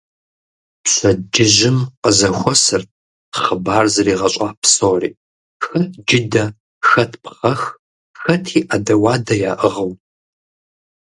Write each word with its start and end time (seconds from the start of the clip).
Пщэдджыжьым 0.83 1.77
къызэхуэсырт 2.01 2.89
хъыбар 3.41 3.85
зригъэщӀа 3.93 4.49
псори, 4.61 5.11
хэт 5.65 5.91
джыдэ, 6.07 6.45
хэт 6.87 7.11
пхъэх, 7.23 7.61
хэти 8.21 8.59
Ӏэдэ-уадэ 8.67 9.35
яӀыгъыу. 9.51 9.91